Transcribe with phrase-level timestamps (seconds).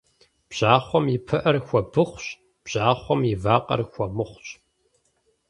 [0.49, 2.25] Бжьахъуэм и пыӏэр хуэбыхъущ,
[2.63, 4.47] бжьахъуэм и вакъэр хуэмыхъущ.